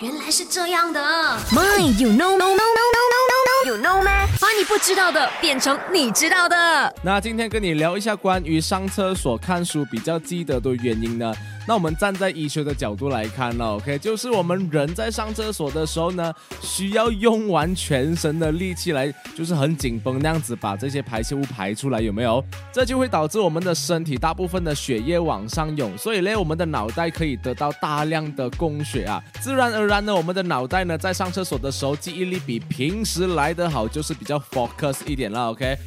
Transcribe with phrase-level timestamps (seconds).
[0.00, 1.00] 原来是这样的。
[1.52, 2.65] My, you know, no, no,
[4.68, 6.94] 不知道的变成你知道的。
[7.02, 11.32] 那今天跟你聊一下关于上厕所看书比较记得的原因呢？
[11.68, 22.44] 那我们站在医学的角度来看呢，OK，就是我们人在上厕所的时候呢，需要用完全身的力气来，就是很紧绷那样子把这些排泄物排出来，有没有？
[22.72, 35.86] 这就会导致我们的身体大部分的血液往上涌，所以呢，我们的脑袋可以得到大量的供血啊，自然而然呢，我们的脑袋呢在上厕所的时候记忆力比平时来得好，就是比较 focus 一点啦，OK。